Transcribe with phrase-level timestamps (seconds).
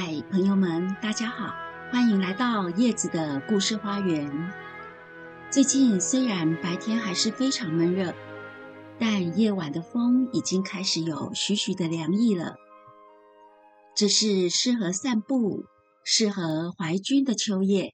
[0.00, 1.52] 嗨，朋友们，大家好，
[1.90, 4.30] 欢迎来到叶子的故事花园。
[5.50, 8.14] 最近虽然白天还是非常闷热，
[9.00, 12.54] 但夜晚的风已经开始有徐徐的凉意了。
[13.96, 15.64] 这是适合散步、
[16.04, 17.92] 适合怀君的秋夜。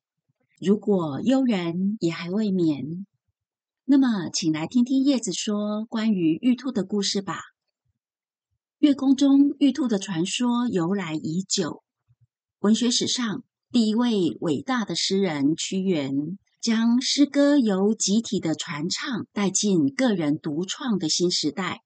[0.61, 3.07] 如果幽人也还未眠，
[3.87, 7.41] 那么请来听听叶子说关于玉兔的故事吧。
[8.77, 11.83] 月宫中玉兔的传说由来已久。
[12.65, 21.83] 文学史上第一位伟大的诗人屈原，将诗歌由集体的传唱带进个人独创的新时代。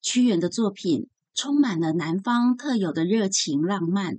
[0.00, 4.14] 屈原的作品充满了南方特有的热情浪漫，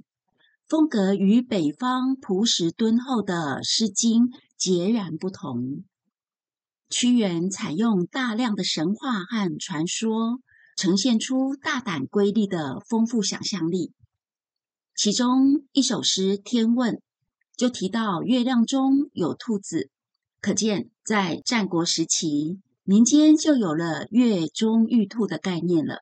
[0.68, 4.26] 风格与北方朴实敦厚的《诗经》
[4.56, 5.84] 截然不同。
[6.92, 10.42] 屈原采用大量的神话和传说。
[10.76, 13.94] 呈现出大胆瑰丽的丰富想象力。
[14.98, 16.96] 其中一首诗《天问》
[17.56, 19.92] 就提到月亮中有兔子，
[20.42, 26.00] 可见在战国时期，民间就有了月中玉兔的概念了。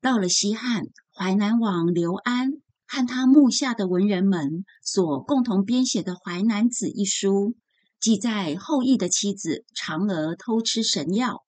[0.00, 2.52] 到了西汉，淮南王刘安
[2.86, 7.56] 和他幕下的文人们所共同编写的《淮南子》一书，
[7.98, 11.42] 记载后羿的妻子嫦娥偷吃神药。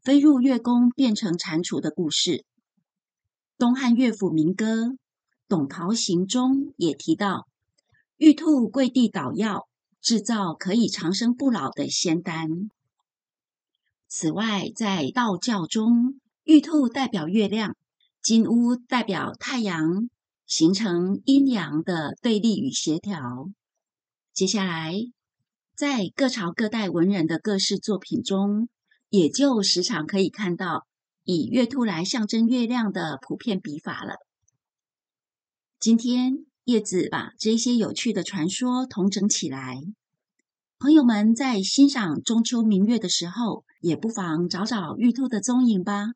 [0.00, 2.44] 飞入月宫变成蟾蜍的故事，
[3.58, 4.84] 东汉乐府民歌
[5.52, 7.46] 《董陶行》中也提到，
[8.16, 9.68] 玉兔跪地捣药，
[10.00, 12.70] 制造可以长生不老的仙丹。
[14.08, 17.76] 此外，在道教中，玉兔代表月亮，
[18.22, 20.08] 金乌代表太阳，
[20.46, 23.50] 形成阴阳的对立与协调。
[24.32, 24.94] 接下来，
[25.76, 28.70] 在各朝各代文人的各式作品中。
[29.10, 30.86] 也就时常可以看到
[31.24, 34.14] 以月兔来象征月亮的普遍笔法了。
[35.82, 39.80] 今天叶子把这些有趣的传说统整起来，
[40.78, 46.12] 朋友们在欣赏中秋明月的时候，也不妨找找玉兔的踪影吧。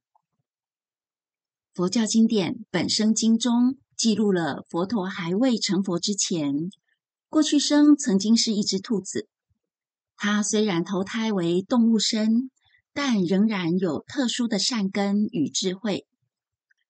[1.74, 6.70] 佛教经典《本生经》中记录了佛陀还未成佛之前，
[7.28, 9.26] 过去生曾经是一只兔子，
[10.14, 12.52] 它虽然投胎为动物身。
[12.98, 16.06] 但仍然有特殊的善根与智慧。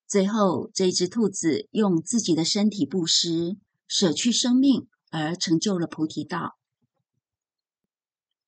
[0.06, 3.56] 最后，这只兔子用自己的身体布施，
[3.88, 6.56] 舍去生命，而成就了菩提道。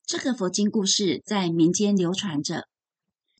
[0.06, 2.68] 这个佛经故事在民间流传着，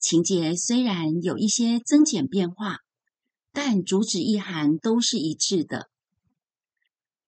[0.01, 2.79] 情节虽然有一些增减变化，
[3.53, 5.89] 但主旨意涵都是一致的。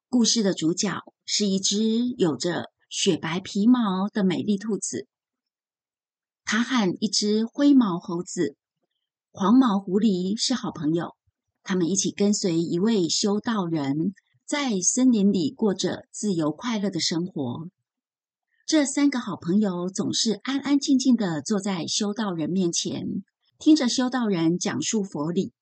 [0.08, 5.06] 故事的主角是一只有着雪白皮毛的美丽兔子。
[6.44, 8.56] 它和一只灰毛猴子、
[9.32, 11.14] 黄毛狐狸是好朋友，
[11.62, 14.12] 他们一起跟随一位修道人，
[14.44, 17.68] 在森林里过着自由快乐的生活。
[18.66, 23.22] 这三个好朋友总是安安静静的坐在修道人面前，
[23.56, 25.52] 听着修道人讲述佛理。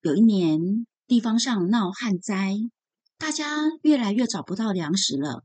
[0.00, 2.56] 有一年，地方上闹旱灾，
[3.16, 5.44] 大家越来越找不到粮食了。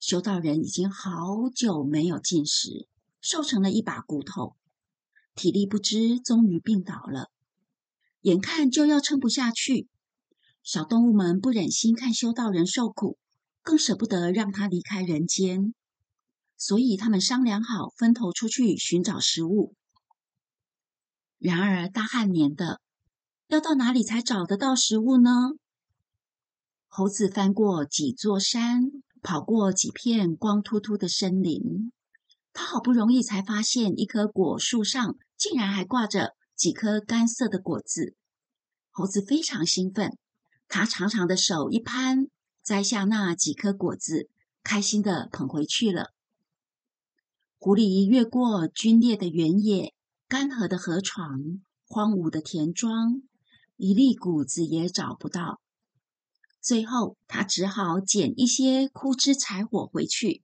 [0.00, 2.88] 修道人已经好久没有进食。
[3.20, 4.56] 瘦成了一把骨头，
[5.34, 7.30] 体力不支，终于病倒了。
[8.20, 9.88] 眼看就要撑不下去，
[10.62, 13.18] 小动物们不忍心看修道人受苦，
[13.62, 15.74] 更舍不得让他离开人间，
[16.56, 19.74] 所以他们商量好分头出去寻找食物。
[21.38, 22.80] 然而大旱年的，
[23.48, 25.30] 要到哪里才找得到食物呢？
[26.86, 28.82] 猴子翻过几座山，
[29.22, 31.90] 跑过几片光秃秃的森林。
[32.52, 38.14] 他好不容易才发现，一棵果树上竟然还挂着几颗干涩的果子。
[38.90, 40.18] 猴子非常兴奋，
[40.68, 42.28] 他长长的手一攀，
[42.62, 44.28] 摘下那几颗果子，
[44.62, 46.12] 开心的捧回去了。
[47.58, 49.94] 狐狸越过龟裂的原野、
[50.28, 53.22] 干涸的河床、荒芜的田庄，
[53.76, 55.60] 一粒谷子也找不到。
[56.60, 60.42] 最后，他只好捡一些枯枝柴火回去。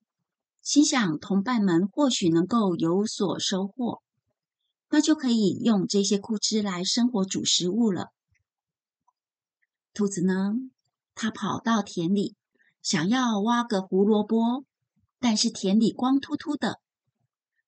[0.69, 4.03] 心想，同伴们或许能够有所收获，
[4.91, 8.09] 那就可以用这些枯枝来生火煮食物了。
[9.95, 10.53] 兔子呢？
[11.15, 12.37] 它跑到田里，
[12.83, 14.67] 想要挖个胡萝卜，
[15.19, 16.81] 但是田里光秃秃的。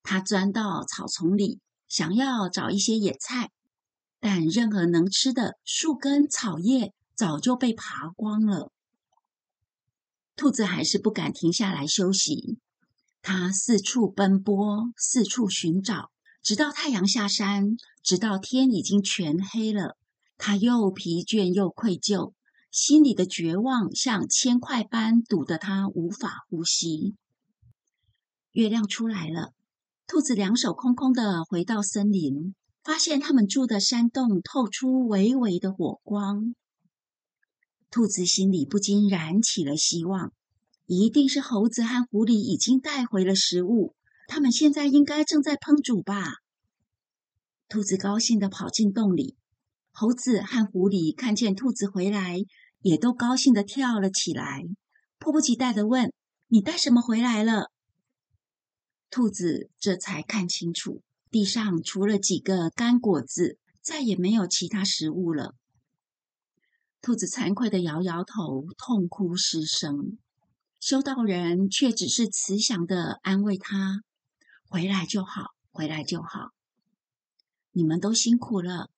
[0.03, 1.59] 它钻到草丛里，
[1.89, 3.51] 想要找一些野菜，
[4.21, 8.71] 但任何能吃的树根、草叶早就被爬光了。
[10.37, 12.59] 兔子还是不敢停下来休息。
[13.23, 16.11] 他四处奔波，四处寻找，
[16.43, 19.97] 直到太阳下山，直到天已经全黑了。
[20.39, 22.33] 他又疲倦又愧疚，
[22.71, 27.15] 心里的绝望像铅块般堵得他无法呼吸。
[28.53, 29.53] 月亮出来了，
[30.07, 36.55] 兔子两手空空的回到森林，发现他们住的山洞透出微微的火光。
[37.91, 40.33] 兔子心里不禁燃起了希望，
[40.93, 43.95] 一定是猴子和狐狸已经带回了食物，
[44.27, 46.33] 他们现在应该正在烹煮吧。
[47.69, 49.37] 兔子高兴地跑进洞里，
[49.93, 52.39] 猴子和狐狸看见兔子回来，
[52.81, 54.65] 也都高兴地跳了起来，
[55.21, 56.13] 迫不及待的问
[56.51, 57.71] ：“你带什么回来了？”
[59.11, 65.55] 兔子这才看清楚，地上除了几个干果子，再也没有其他食物了。
[67.01, 70.19] 兔子惭愧的摇摇头，痛哭失声。
[70.81, 74.03] 修道人却只是慈祥的安慰他
[74.67, 76.53] ：“回来就好，回来就好。
[77.73, 78.89] 你们都辛苦了，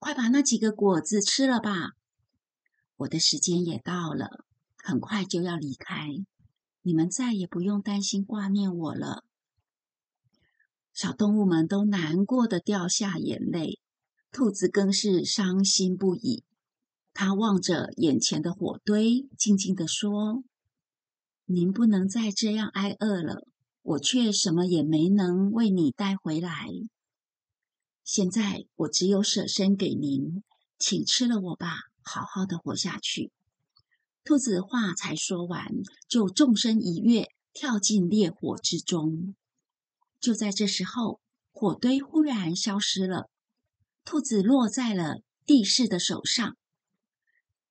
[0.00, 1.92] 快把那几个果子吃了吧。
[2.96, 4.44] 我的时间也到了，
[4.76, 6.08] 很快就要离开，
[6.82, 9.22] 你们再也不用担心挂念我了。”
[10.92, 13.78] 小动物们都难过的掉下眼泪，
[14.32, 16.42] 兔子更是伤心不已。
[17.14, 20.42] 他望着眼前的火堆，静静的说
[21.52, 23.44] ：“您不能再这样挨饿了，
[23.82, 26.68] 我却什么也没能为你带回来。
[28.04, 30.44] 现在我只有舍身给您，
[30.78, 33.32] 请吃了我吧，好好的活下去。”
[34.22, 35.72] 兔子话才说完，
[36.06, 39.34] 就纵身一跃，跳进烈火之中。
[40.20, 41.18] 就在这时候，
[41.50, 43.28] 火堆忽然消失了，
[44.04, 46.56] 兔子落在了地势的手上。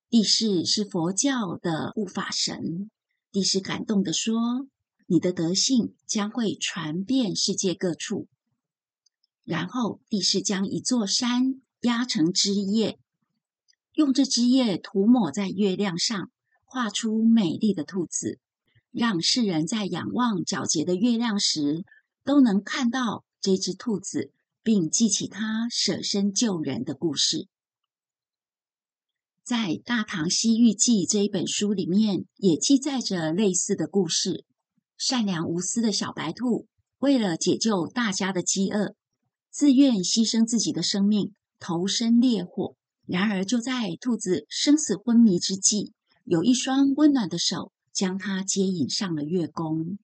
[0.09, 2.91] 地势是佛教的护法神，
[3.31, 4.67] 地势感动的说
[5.07, 8.27] ：“你的德性将会传遍世界各处。”
[9.45, 12.99] 然后地势将一座山压成枝叶，
[13.93, 16.31] 用这枝叶涂抹在月亮上，
[16.63, 18.39] 画出美丽的兔子，
[18.91, 21.85] 让世人在仰望皎洁的月亮时。
[22.25, 27.47] 都能看到这只兔子，并记起它舍身救人的故事。
[29.49, 34.45] 在《大唐西域记》这一本书里面，也记载着类似的故事。
[34.95, 36.67] 善良无私的小白兔，
[36.99, 38.93] 为了解救大家的饥饿，
[39.49, 42.75] 自愿牺牲自己的生命，投身烈火。
[43.07, 45.93] 然而，就在兔子生死昏迷之际，
[46.25, 49.97] 有一双温暖的手将它接引上了月宫。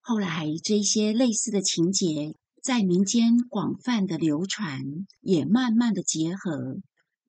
[0.00, 4.82] 后来，这些类似的情节在民间广泛的流传，
[5.20, 6.78] 也慢慢的结合。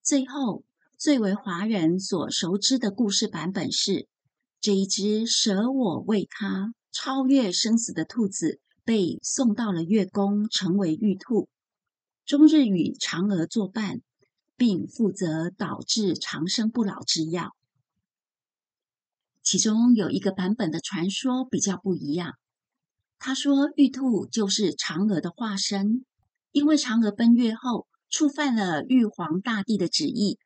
[0.07, 0.63] 最后，
[0.97, 4.07] 最为华人所熟知的故事版本是：
[4.61, 11.49] 这一只舍我为他、超越生死的兔子，被送到了月宫，成为玉兔，
[12.25, 13.99] 终日与嫦娥作伴，
[14.55, 17.53] 并负责导致长生不老之药。
[19.43, 22.35] 其中有一个版本的传说比较不一样。
[23.19, 26.05] 他说：“玉兔就是嫦娥的化身，
[26.53, 30.39] 因为嫦娥奔月后触犯了玉皇大帝的旨意，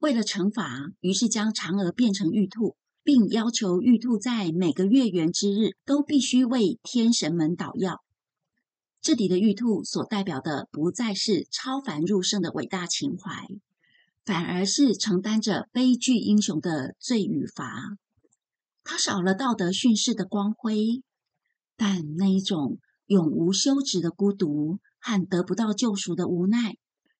[0.00, 8.02] 为了惩罚，于是将嫦娥变成玉兔，并要求玉兔在每个月圆之日都必须为天神们捣药。
[9.00, 13.48] 这里的玉兔所代表的不再是超凡入圣的伟大情怀，
[14.24, 17.96] 反而是承担着悲剧英雄的罪与罚。
[18.84, 21.02] 他少了道德训示的光辉。”
[21.74, 26.76] 但那一种永无休止的孤独和得不到救赎的无奈，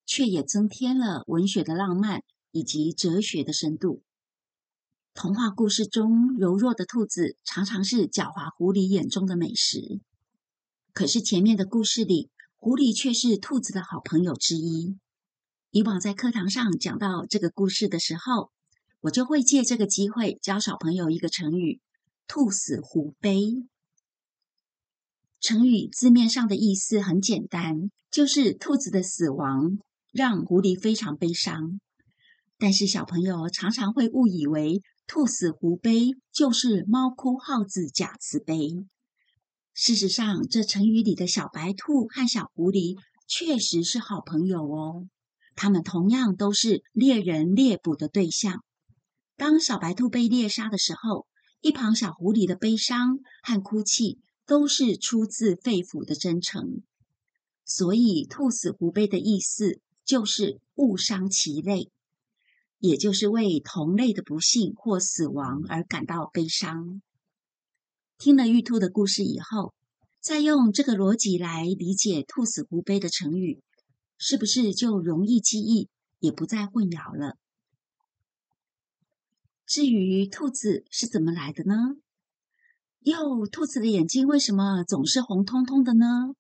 [0.07, 4.03] 却也增添了文学的浪漫以及哲学的深度。
[5.15, 10.01] 童话故事中柔弱的兔子，常常是狡猾狐狸眼中的美食。
[10.93, 14.97] 可是前面的故事里，狐狸却是兔子的好朋友之一。
[15.71, 18.51] 以往在课堂上讲到这个故事的时候，
[19.01, 21.81] 我就会借这个机会教小朋友一个成语
[22.29, 23.67] ：“兔死狐悲”。
[25.41, 29.79] 成语字面上的意思很简单，就是兔子的死亡
[30.13, 31.81] 让狐狸非常悲伤。
[32.59, 38.69] 但是小朋友常常会误以为“兔死狐悲”就是猫哭耗子假慈悲。
[39.75, 45.09] 事实上，这成语里的小白兔和小狐狸确实是好朋友哦。
[45.57, 48.63] 他们同样都是猎人猎捕的对象。
[49.37, 51.27] 当小白兔被猎杀的时候，
[51.61, 54.21] 一旁小狐狸的悲伤和哭泣。
[54.45, 56.83] 都是出自肺腑的真诚，
[57.65, 61.91] 所以“兔死狐悲”的意思就是误伤其类，
[62.79, 67.01] 也就是为同类的不幸或死亡而感到悲伤。
[68.19, 69.75] 听了玉兔的故事以后，
[70.21, 73.63] 再用这个逻辑来理解“兔死狐悲”的成语，
[74.19, 75.89] 是不是就容易记忆，
[76.21, 77.37] 也不再混淆了？
[79.67, 81.97] 至于兔子是怎么来的呢？
[83.01, 86.35] 哟，兔子的眼睛为什么总是红彤彤的呢？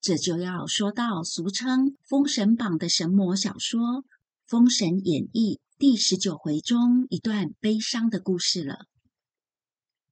[0.00, 3.80] 这就要说到俗称《封神榜》的神魔小说
[4.46, 8.86] 《封神演义》第十九回中一段悲伤的故事了。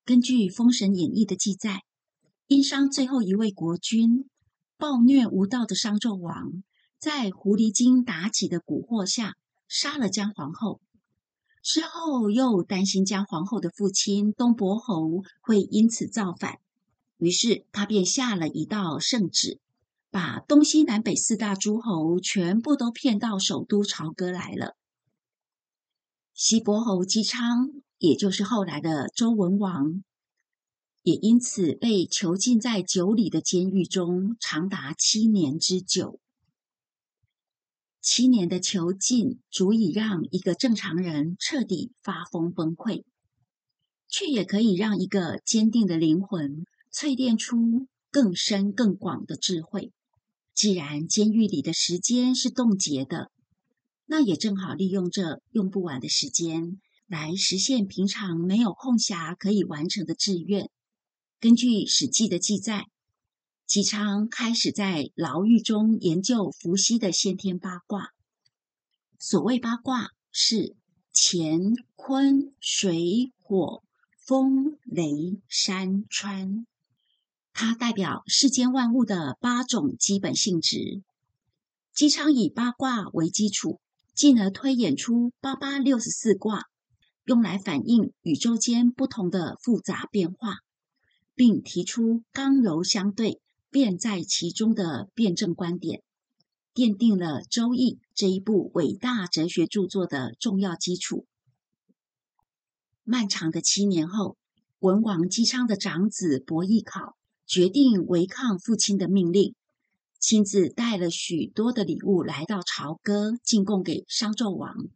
[0.05, 1.85] 根据《封神演义》的记载，
[2.49, 4.29] 殷商最后一位国君
[4.77, 6.63] 暴虐无道的商纣王，
[6.99, 9.37] 在狐狸精妲己的蛊惑下，
[9.69, 10.83] 杀了姜皇后。
[11.63, 16.59] 之后又担心姜皇后的父亲东伯侯会因此造反，
[17.17, 19.59] 于是他便下了一道圣旨，
[20.11, 24.77] 把东西南北四大诸侯全部都骗到首都朝歌来了。
[26.33, 30.03] 西伯侯姬昌，也就是后来的周文王，
[31.03, 36.21] 也因此被囚禁在九里的监狱中，长达七年之久。
[38.01, 43.05] 七年的囚禁足以让一个正常人彻底发疯崩溃，
[44.09, 49.93] 却也可以让一个坚定的灵魂淬炼出更深更广的智慧。
[50.59, 53.31] 既然监狱里的时间是冻结的，
[54.07, 60.69] 那也正好利用这用不完的时间来实现平常没有空暇可以完成的志愿。
[61.39, 62.87] 根据《史记》的记载。
[63.69, 68.09] 姬昌开始在牢狱中研究伏羲的先天八卦。
[69.19, 70.75] 所谓八卦，是
[71.13, 73.85] 乾、坤、水、火、
[74.27, 76.67] 风、雷、山、川，
[77.61, 81.03] 它代表世间万物的八种基本性质。
[81.93, 83.81] 姬昌以八卦为基础，
[84.15, 86.67] 进而推演出八八六十四卦，
[87.25, 90.59] 用来反映宇宙间不同的复杂变化，
[91.35, 93.41] 并提出刚柔相对。
[93.71, 96.03] 辩在其中的辩证观点，
[96.73, 101.27] 奠定了《周易》这一部伟大哲学著作的重要基础。
[103.03, 104.39] 漫长的七年后，
[104.79, 107.18] 文王姬昌的长子伯邑考
[107.49, 109.55] 决定违抗父亲的命令，
[110.21, 114.89] 亲自带了许多的礼物来到朝歌进贡给商纣王，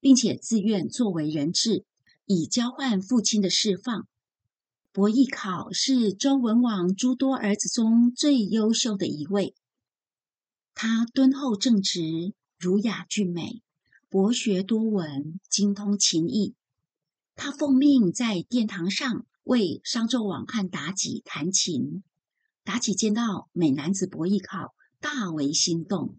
[0.00, 1.84] 并且自愿作为人质，
[2.26, 4.08] 以交换父亲的释放。
[4.90, 9.54] 伯邑考是周文王诸多儿子中最优秀的一位。
[10.74, 13.62] 他敦厚正直，儒雅俊美，
[14.08, 16.56] 博学多闻，精通琴艺。
[17.36, 22.02] 他奉命在殿堂上为商纣王和妲己弹琴。
[22.66, 26.16] 妲己见到美男子伯邑考，大为心动，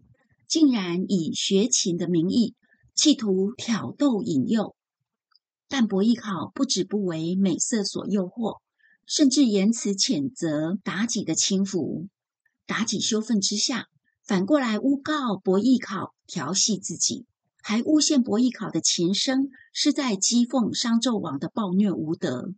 [0.48, 2.56] 竟然以学琴的名义，
[2.96, 4.74] 企图挑逗引诱。
[5.68, 8.58] 但伯邑考不止不为美色所诱惑。
[9.06, 12.08] 甚至言辞谴责妲己的轻浮，
[12.66, 13.86] 妲己羞愤之下，
[14.24, 17.26] 反过来诬告伯邑考调戏自己，
[17.60, 22.54] 还诬陷伯邑考的琴声是在讥讽商纣王的暴虐无德。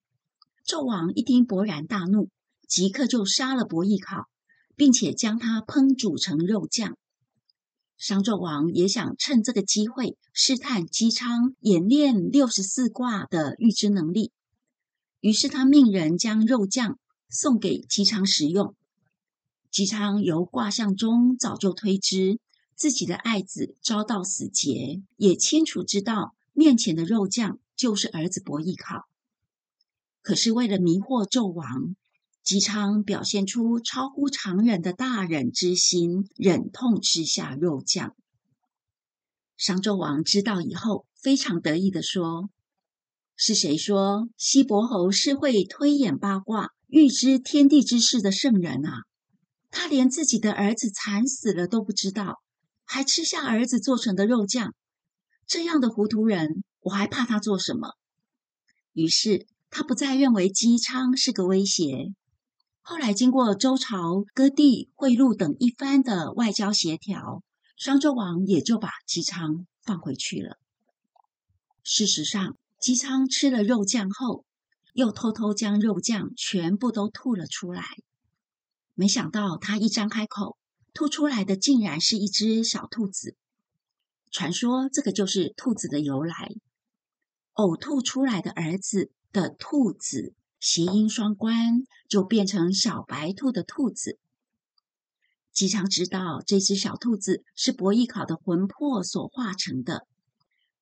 [0.65, 2.31] 纣王一听，勃然大怒，
[2.69, 4.29] 即刻就杀了伯邑考，
[4.77, 6.97] 并且将他烹煮成肉酱。
[7.97, 14.33] 商纣王也想趁这个机会试探姬昌演练六十四卦的预知能力。
[15.21, 18.75] 于是他命人将肉酱送给姬昌食用。
[19.71, 22.39] 姬昌由卦象中早就推知
[22.75, 29.07] 自己的爱子遭到死劫，也清楚知道面前的肉酱就是儿子伯邑考。
[30.23, 31.97] 可是为了迷惑纣王，
[32.45, 38.15] 姬昌表现出超乎常人的大忍之心，忍痛吃下肉酱。
[39.57, 42.49] 商纣王知道以后，非常得意的说。
[43.35, 49.03] 是谁说西伯侯是会推演八卦、预知天地之事的圣人啊？
[49.71, 52.43] 他连自己的儿子惨死了都不知道，
[52.85, 54.75] 还吃下儿子做成的肉酱。
[55.47, 57.97] 这样的糊涂人，我还怕他做什么？
[58.93, 62.15] 于是他不再认为姬昌是个威胁。
[62.83, 67.43] 后来经过周朝割地、贿赂等一番的外交协调，
[67.77, 70.59] 商纣王也就把姬昌放回去了。
[71.83, 72.57] 事实上。
[72.85, 74.45] 姬昌吃了肉酱后，
[74.93, 77.85] 又偷偷将肉酱全部都吐了出来。
[78.95, 80.59] 没想到他一张开口，
[80.93, 83.37] 吐出来的竟然是一只小兔子。
[84.33, 86.57] 传说这个就是兔子的由来。
[87.55, 94.19] 呕吐出来的儿子的兔子，谐音双关，就变成小白兔的兔子。
[95.53, 100.07] 姬昌知道这只小兔子是伯邑考的魂魄所化成的。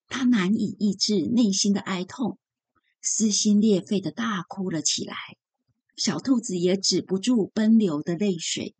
[0.09, 2.38] 他难以抑制内心的哀痛，
[3.00, 5.14] 撕心裂肺的大哭了起来。
[5.97, 8.75] 小兔子也止不住奔流的泪水。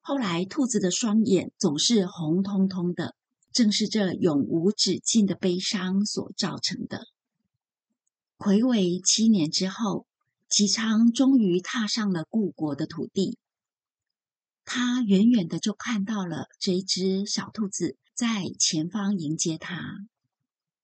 [0.00, 3.14] 后来，兔子的双眼总是红彤彤的，
[3.52, 7.06] 正是这永无止境的悲伤所造成的。
[8.42, 10.06] 魁违七年之后，
[10.48, 13.36] 姬昌终于踏上了故国的土地。
[14.64, 19.98] 他远远的就看到了这只小兔子在前方迎接他。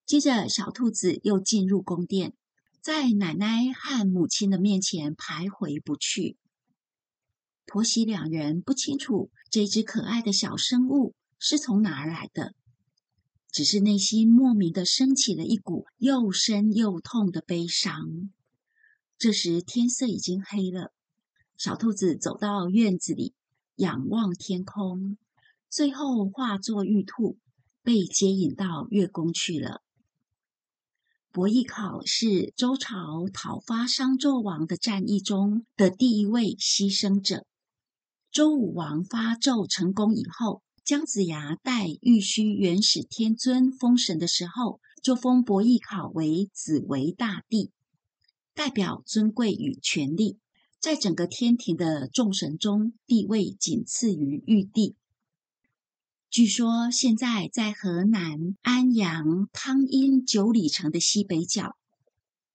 [0.04, 2.34] 接着，小兔子又进入宫殿，
[2.82, 6.36] 在奶奶和母亲的面前徘徊不去。
[7.64, 12.52] 婆媳两人不清楚这只可爱的小生物是从哪儿来的，
[13.56, 18.30] 只是内心莫名的升起了一股又深又痛的悲伤。
[19.16, 20.92] 这时天色已经黑了，
[21.56, 23.32] 小兔子走到院子里，
[23.76, 25.16] 仰望天空，
[25.70, 27.38] 最后化作玉兔，
[27.82, 29.80] 被接引到月宫去了。
[31.32, 37.46] 伯邑考是周朝讨伐商纣王的战役中的第一位牺牲者。
[38.30, 47.72] 周武王发纣成功以后，姜子牙代玉虚元始天尊封神的时候，就封伯邑考为紫薇大帝，
[48.54, 50.38] 代表尊贵与权力，
[50.78, 54.94] 在整个天庭的众神中地位仅次于玉帝。
[56.30, 61.76] 据说现在在河南安阳汤阴九里城的西北角，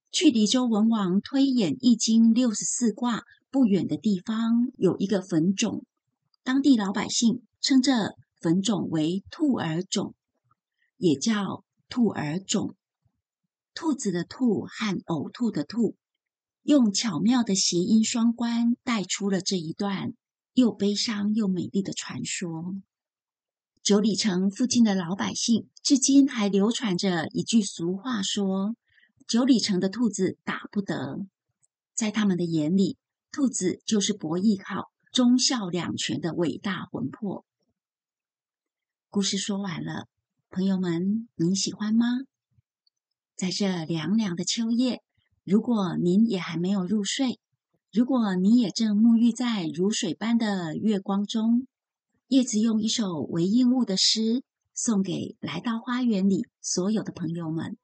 [0.10, 5.84] 距离周文王推演易经六十四卦不远的地方，有一个坟冢。
[6.44, 10.16] 当地老百姓称这坟冢为兔儿冢，
[10.98, 12.76] 也叫兔儿冢。
[13.76, 15.96] 兔子的兔和呕吐的吐，
[16.64, 20.14] 用巧妙的谐音双关，带出了这一段
[20.56, 22.76] 又悲伤又美丽的传说。
[23.84, 28.76] 九里城附近的老百姓，至今还流传着一句俗话，说
[29.28, 31.26] ：“九里城的兔子打不得。”
[31.94, 32.98] 在他们的眼里，
[33.32, 37.46] 兔子就是博弈考忠孝两全的伟大魂魄。
[39.14, 40.06] 故事说完了，
[40.50, 42.06] 朋友们，您喜欢吗？
[43.36, 45.02] 在这凉凉的秋夜，
[45.44, 47.38] 如果您也还没有入睡，
[47.92, 51.68] 如果你也正沐浴在如水般的月光中。
[52.28, 54.44] 叶子用一首韦应物的诗
[54.74, 57.76] 送给来到花园里所有的朋友们。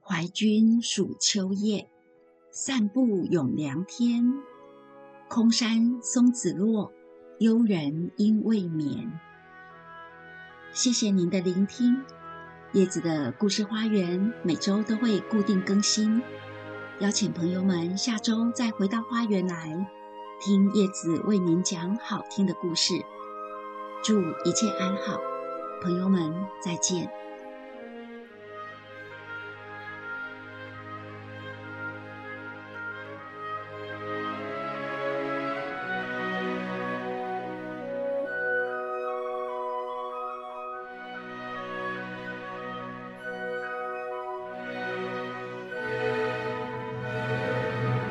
[0.00, 1.90] 怀君属秋夜，
[2.52, 4.24] 散步咏凉天。
[5.28, 6.92] 空山松子落，
[7.40, 9.18] 幽人应未眠。
[10.76, 12.04] 谢谢您的聆听。
[12.72, 16.22] 叶子的故事花园每周都会固定更新，
[16.98, 19.88] 邀请朋友们下周再回到花园来
[20.38, 22.92] 听叶子为您讲好听的故事。
[24.04, 25.18] 祝一切安好，
[25.80, 26.30] 朋友们
[26.62, 27.10] 再见。